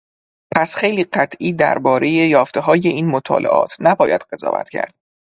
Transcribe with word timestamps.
پس 0.55 0.75
خیلی 0.75 1.03
قطعی 1.03 1.53
درباره 1.53 2.07
یافتههای 2.07 2.87
این 2.87 3.07
مطالعات 3.07 3.75
نباید 3.79 4.21
قضاوت 4.31 4.69
کرد. 4.69 4.93